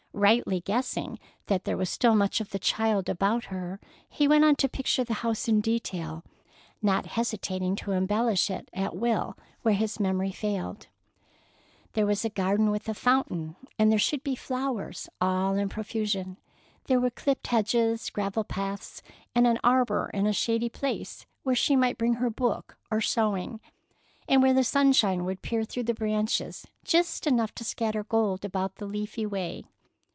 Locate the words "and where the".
24.27-24.63